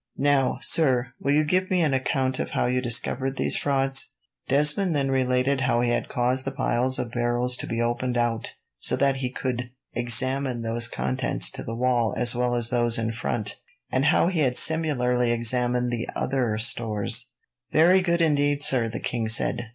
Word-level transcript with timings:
"Now, 0.17 0.57
sir, 0.63 1.13
will 1.19 1.33
you 1.35 1.43
give 1.43 1.69
me 1.69 1.83
an 1.83 1.93
account 1.93 2.39
of 2.39 2.49
how 2.49 2.65
you 2.65 2.81
discovered 2.81 3.37
these 3.37 3.55
frauds?" 3.55 4.13
Desmond 4.47 4.95
then 4.95 5.11
related 5.11 5.61
how 5.61 5.81
he 5.81 5.91
had 5.91 6.09
caused 6.09 6.43
the 6.43 6.49
piles 6.51 6.97
of 6.97 7.11
barrels 7.11 7.55
to 7.57 7.67
be 7.67 7.83
opened 7.83 8.17
out, 8.17 8.55
so 8.79 8.95
that 8.95 9.17
he 9.17 9.29
could 9.29 9.69
examine 9.93 10.63
those 10.63 10.89
next 10.97 11.51
to 11.51 11.63
the 11.63 11.75
wall 11.75 12.15
as 12.17 12.33
well 12.33 12.55
as 12.55 12.69
those 12.69 12.97
in 12.97 13.11
front; 13.11 13.57
and 13.91 14.05
how 14.05 14.25
he 14.27 14.39
had 14.39 14.57
similarly 14.57 15.29
examined 15.31 15.91
the 15.91 16.09
other 16.15 16.57
stores. 16.57 17.29
"Very 17.71 18.01
good, 18.01 18.23
indeed, 18.23 18.63
sir," 18.63 18.89
the 18.89 18.99
king 18.99 19.27
said. 19.27 19.69